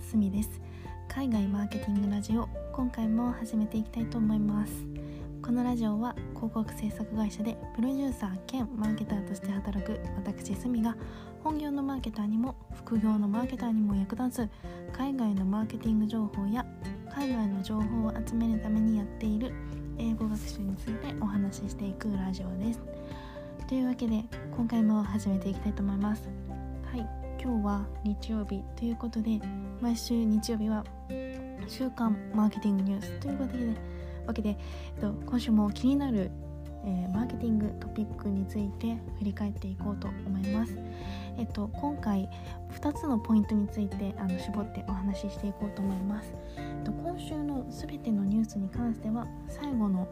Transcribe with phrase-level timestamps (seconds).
[0.00, 0.60] すみです。
[1.16, 4.72] 海外マーケティングラジオ今回も始めていきたいと思います
[5.40, 10.94] このラジオは広告制作会社でプロデューサー兼マーケターとして働く私すみが
[11.42, 14.50] 本業のマーケターにも副業のマーケターにも役立つ
[14.92, 16.66] 海外のマーケティング情報や
[17.14, 19.54] 海外の情報を集めるためにやっている
[19.96, 22.82] 英語学習についてお話ししていくラジオです。
[23.66, 24.22] というわけで
[24.54, 26.45] 今回も始めていきたいと思います。
[27.46, 29.40] 今日は日曜日ということで
[29.80, 30.82] 毎週日曜日は
[31.68, 33.76] 週刊マーケティングニュースという
[34.26, 36.32] わけで、えっと、今週も気になる、
[36.84, 40.76] えー、マーケティングトピックについて振り返っていこうと思います。
[41.38, 42.28] えっと、今回
[42.80, 46.34] 2つのポイントについてあの絞ってお話ししていこうと思います。
[46.56, 50.08] えっと、今週の全てのニュースに関しては最後の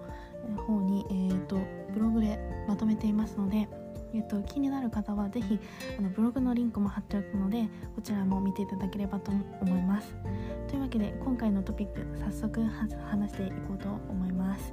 [0.69, 1.59] 方に、えー、っと
[1.92, 3.66] ブログでまとめていますので
[4.15, 5.59] えっと、気になる方は是非
[5.99, 10.15] あのブログのリンクも貼っておくのでこちらも見ていただければと思います。
[10.69, 14.73] というわけで今回のトピック早速話していこうと思います。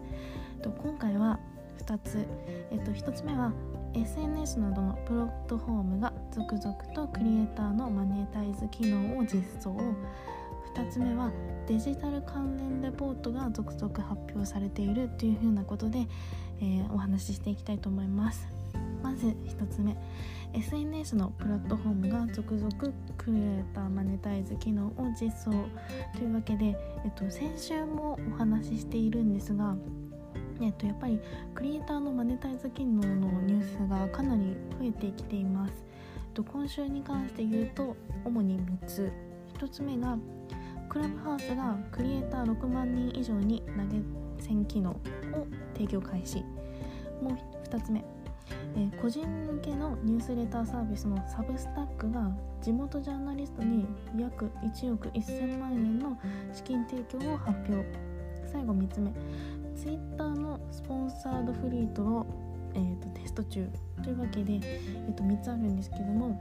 [0.56, 1.40] えっと今回は
[1.80, 2.28] 2つ、
[2.72, 3.52] えっと、1つ目は
[3.94, 9.76] SNS などのプラットフォームが続々とクリエイターのマネタイズ機能を実装。
[10.76, 11.32] 2つ目は
[11.68, 16.08] デジタル関連レポートが続々発表されているというふうなことで、
[16.62, 18.61] えー、お話ししていきたいと思います。
[19.02, 19.96] まず1つ目。
[20.54, 22.70] SNS のプラットフォームが続々
[23.18, 25.52] クリエイターマネタイズ機能を実装
[26.18, 29.78] というわけで、えっと、先週もお話ししているんですが
[30.62, 31.20] えっと、やっぱり
[31.56, 35.74] クリエイターのマネタイズ機能のニュースがかなり増えてきています。
[36.18, 39.12] えっと今週に関して言うと主に3つ。
[39.58, 40.18] 1つ目が
[40.88, 44.02] クラブハウスがクリエイター6万人以上に投げ
[44.44, 44.98] 銭機能を
[45.74, 46.44] 提供開始。
[47.22, 48.04] もう2つ目。
[48.76, 53.86] え、個人向けのニュースレターサービスのサブスタックが地元ジャーナリストに
[54.18, 56.18] 約1億1000万円の
[56.54, 57.86] 資金提供を発表。
[58.46, 59.12] 最後3つ目。
[59.76, 62.26] Twitter のスポンサードフリートを、
[62.76, 63.68] えーと、テスト中
[64.04, 66.40] というわけで、えーと、3つあるんですけども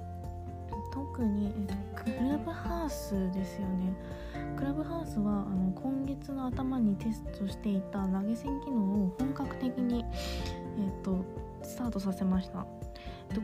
[0.93, 1.75] 特に、えーと、
[2.05, 3.95] クラブハウスですよね。
[4.57, 11.25] クラブハウスはあの今月の頭にテストしていた投げ銭機能を本格的に、えー、と
[11.71, 12.67] スタートさせました。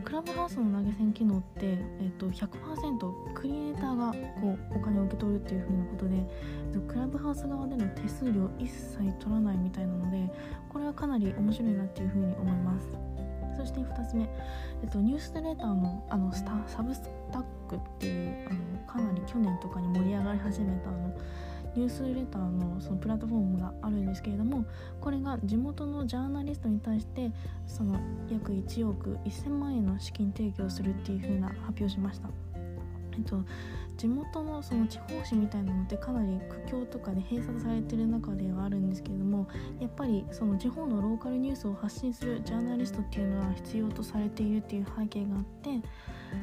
[0.03, 4.11] クラブハウスの投げ銭機能って、えっと、100%クリエイターが
[4.41, 10.29] こうお金を受け取るっていう風なことでクラブハウス側での手数料一切取らないみたいなので
[10.67, 12.87] これはかなり面白いなっていう風に思います
[13.57, 14.23] そして2つ目、
[14.83, 17.01] えっと、ニュースレーターのあのスタサブス
[17.31, 21.13] タックっていうあのかなり去年とかに盛り上がり始めたあの
[21.77, 24.65] ニュースレターのそのプラットフォームがあるんですけれども
[24.99, 27.31] これが地元のジャーナリストに対して
[27.67, 27.99] その
[28.31, 32.29] 約1億1000万円の資金提供するっていうふうな発表しました。
[33.17, 33.43] えっと、
[33.97, 39.47] 地元のその地方紙みたいなのってかなり苦境とかで閉鎖されてる中ではあるんですけれども
[39.79, 45.81] やっぱりその地方のローカルニュースを発信するジャーナリストっていうのは必要とされているっていう背景があって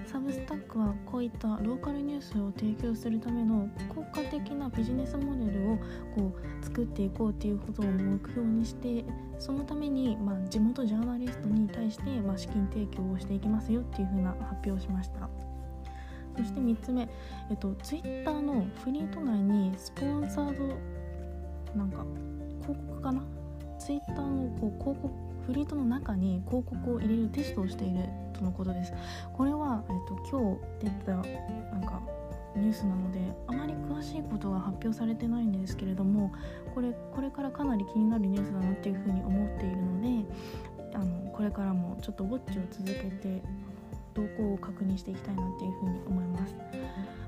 [0.06, 5.76] サブスタックはこういったローカルニュースを提供するための効果的なビジネスモデルを
[6.16, 9.04] こう作っていこうっていうことを目標にして
[9.38, 15.53] そのために、ま、地元ジャーナリストに対して、ま、資金提供をしていきますよっていうふうな発表をしました。
[16.36, 17.08] そして3つ目、
[17.50, 20.66] えっと、Twitter のフリート内にスポンサード
[21.76, 22.04] なんか
[22.62, 23.22] 広告かな
[23.78, 25.10] ？Twitter のこう広告
[25.46, 28.92] フリートの中に広告を入れるテストをしているとのことです。
[29.32, 31.24] これは、えっと、今日出たなん
[31.84, 32.00] か
[32.56, 33.18] ニュースなので
[33.48, 36.32] あまり詳しいことが発表されてないんですけれども
[36.74, 40.08] これこれからかなり気になるニュースだなっていうふうに思っているので
[40.94, 43.42] あのこれからもちょっとウォッチを続けて
[44.14, 46.54] 動向を確認していきたいなっていうふうに思います。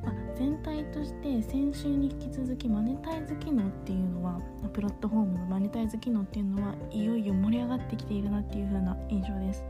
[0.05, 4.41] まあ、全体として先週に引き続きマネタイズ機能っていうのは
[4.73, 9.65] プラットフォームのマネタイズ機能っていうのはいよいよ盛り上がってきているなっていう風な印象です。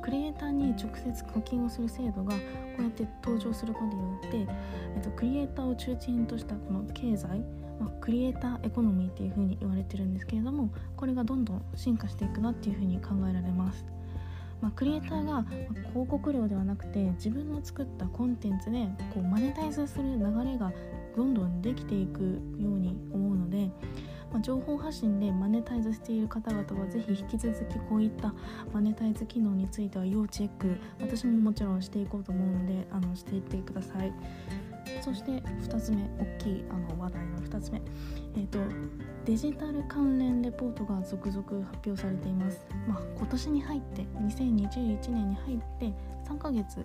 [0.00, 2.40] クリエイターに直接課金をする制度がこ
[2.78, 4.36] うやって登場することによって、
[4.96, 7.28] えっと、クリエイターを中心としたこの経済、
[7.78, 13.84] まあ、クリエイターエコノミーっていう風に言われてるんですけれどもこれがどんどん進化していくなっていう風に考えられます。
[14.62, 15.44] まあ、クリエイターが
[15.88, 20.72] 広告料ではなくて自分の作ったコンテンツでこうマネタイズする流れが
[21.16, 23.70] どんどんできていくように思うので、
[24.32, 28.32] まあ、情報発信でマネタイズしている方々はぜひ引き続きこういった
[28.72, 34.12] マネタイズ機能については要チェック私ももちろんしていこうと思うのであのしていってください。
[35.02, 37.82] そして2つ目大きいあの話題の2つ目、
[38.36, 38.60] えーと、
[39.24, 45.92] デジタル関連レポートが続々発表されています、まあ、今年に入って2021年に入って
[46.28, 46.84] 3ヶ月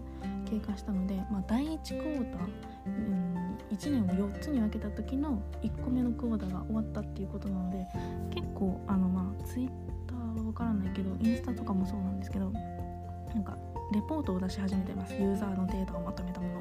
[0.50, 2.48] 経過したので、まあ、第1クォーター、
[2.88, 7.86] うん、1年を4つに分けた時の1個目のクォーターが終わったっていうことなので
[8.34, 9.70] 結構あのまあツイッ
[10.08, 12.52] ターは分からないけどインスタとかもそうなんですけど
[13.34, 13.56] なんか
[13.94, 15.14] レポートを出し始めてます。
[15.14, 16.57] ユーザーのデータをまとめたもの。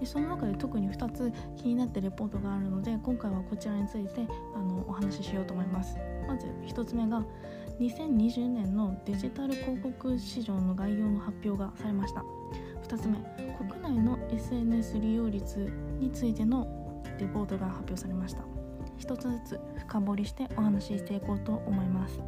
[0.00, 5.98] でその中で特に2つ気になってレポートがあるので今回はこちらについてあのお話ししようと思います。
[6.26, 7.24] まず1つ目が
[7.80, 12.24] 2020年のデジタル広告市場の概要の発表がされました。
[12.82, 13.18] 2つ目
[13.68, 15.58] 国内の SNS 利用率
[15.98, 18.42] についてのレポートが発表されました。
[18.98, 22.20] 1つずつ深掘りしてお話ししていこうと思います。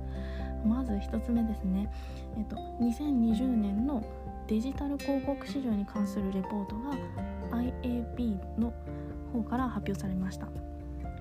[0.64, 1.90] まず1つ目ですね、
[2.36, 4.02] えっと、2020年の
[4.46, 6.96] デジタル広告市場に関するレポートが
[7.50, 8.72] IAB の
[9.32, 10.48] 方から発表されました。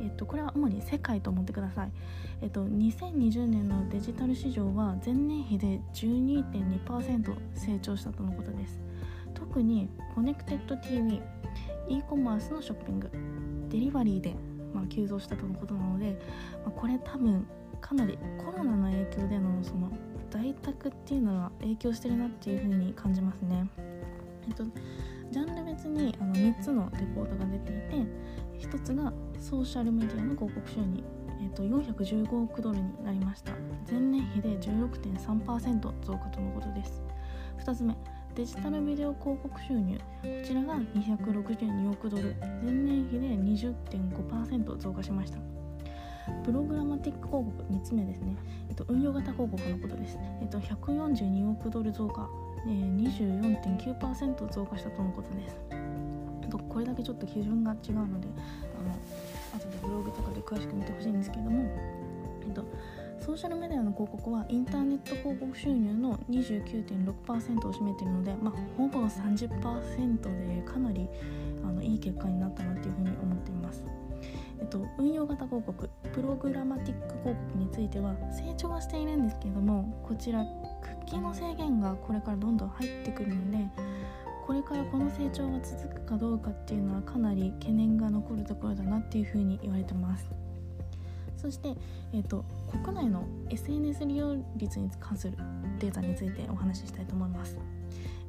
[0.01, 1.91] えっと、これは主に世界と思ってください、
[2.41, 8.79] えっと、2020年のデジタル市場は前年比で12.2%成長したとのことです。
[9.33, 11.21] 特にコネクテッド TV
[11.89, 13.09] e コマースのショッピング
[13.69, 14.35] デリバリーで、
[14.73, 16.19] まあ、急増したとのことなので、
[16.63, 17.45] まあ、これ多分
[17.81, 19.91] かなりコロナの影響でのその
[20.29, 23.67] 在宅っていうのは影響してるなっていうふうに感じますね。
[24.47, 24.63] えっと、
[25.31, 31.03] ジャンル別にあの3つのレポートが出ていて1つがソーシャルメディアの広告収入、
[31.41, 33.51] えっと、415億ドルになりました。
[33.89, 37.01] 前年比で16.3%増加とのことです。
[37.59, 37.95] 2つ目
[38.35, 39.97] デジタルビデオ広告収入。
[39.97, 40.03] こ
[40.45, 42.35] ちらが262億ドル。
[42.63, 45.39] 前年比で20.5%増加しました。
[46.43, 48.35] プログラマティック広告3つ目ですね、
[48.69, 52.29] えっと、運用型広告のことです、えっと、142億ドル増加、
[52.67, 55.87] え、24.9%増加したとのことです
[56.49, 58.27] とこれだけちょっと基準が違うので
[58.79, 58.91] あの
[59.55, 61.69] 後でブログとかで詳しく見てほしいんですけれども、
[62.41, 62.65] えっと、
[63.19, 71.07] ソーシャルメディアの広告はインターネット広告収入の29.6%を占めているので、まあ、ほぼ30%でかなり
[71.63, 73.83] あのいい結果になったなっていうふうに思っています。
[74.59, 80.43] えっと、運用型広告プログラマティック広告については成長はしているんですけれどもこちら
[80.81, 83.57] クッキーの制限がこれからどんどん入ってくるので
[84.45, 90.25] これからこの成長が続くかどうかっていうのはかなり懸念が残るところだなっていうふうに言われてます。
[91.35, 91.75] そして、
[92.13, 92.43] えーと、
[92.83, 95.37] 国内の SNS 利用率に関する
[95.79, 97.57] データについてお話ししたいと思います。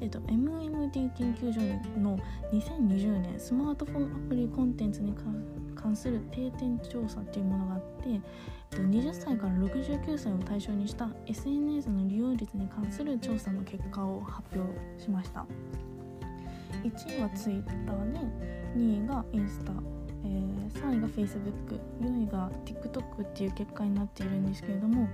[0.00, 1.60] えっと、MMD 研究所
[2.00, 2.18] の
[2.52, 5.14] 2020年スマートフォンアプリコンテンツに
[5.74, 8.20] 関する定点調査っていうものがあってえっ
[8.70, 15.46] と20歳から69歳を対象にした SNS の利用率に関する調査の結果を発表しました。
[16.84, 18.20] 1位は Twitter で
[18.76, 19.72] 2位がインスタ、
[20.24, 25.08] えー、3位が Facebook4 位が TikTok っていう結果になっているんですけれども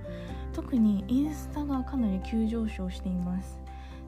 [0.53, 3.64] 特にインスタがかなり急上昇しています。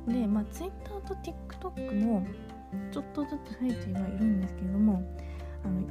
[0.07, 2.25] で、まあ、Twitter と TikTok も
[2.91, 5.01] ちょっとずつ増えてはいるんですけれども
[5.63, 5.81] あの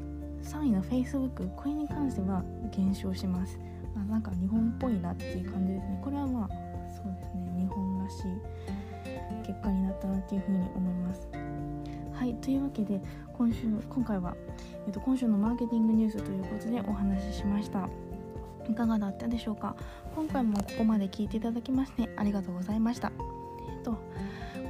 [0.42, 3.58] 3位の Facebook これに関しては減少します、
[3.94, 6.00] まあ、なんか日本っぽいなっていう感じですね。
[6.02, 6.48] これはまあ
[6.94, 7.52] そうですね。
[7.58, 11.28] 日本らしい結果になったなっていうふうに思います。
[12.12, 12.34] はい。
[12.36, 13.00] というわけで
[13.32, 14.36] 今週今回は、
[14.86, 17.88] えっと、今週のマーケティングニュースということでお話ししました。
[18.68, 19.74] いかがだったでしょうか？
[20.14, 23.12] 今回もここまで聞いていただきましてありがとうございました
[23.86, 23.96] と。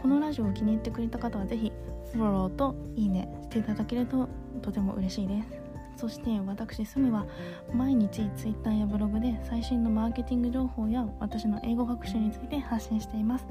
[0.02, 1.72] このラジオを気に入ってくれた方は是非
[2.12, 4.28] フォローといいねしていただけると
[4.62, 5.48] とても嬉しいです。
[5.96, 7.24] そして私スミは
[7.72, 13.46] 毎日 Twitter やブログで最新のマーケティング情報や私の英語学習について発信しています。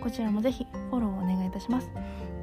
[0.00, 1.90] こちらもぜひフォローをお願いいたします。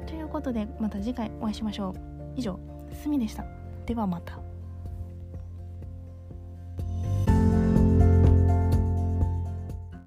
[0.06, 1.94] ということでまた次回お会いしましょう。
[2.36, 2.58] 以上
[2.92, 3.44] スミでした。
[3.84, 4.47] ではまた。